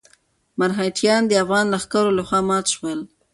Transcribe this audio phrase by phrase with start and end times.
[0.59, 2.99] مرهټیان د افغان لښکرو لخوا مات شول.